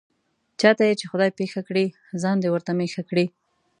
چاته 0.59 0.83
یې 0.87 0.93
چې 0.99 1.05
خدای 1.11 1.31
پېښه 1.39 1.61
کړي، 1.67 1.85
ځان 2.21 2.37
دې 2.39 2.49
ورته 2.51 2.71
مېښه 2.79 3.03
کړي. 3.09 3.25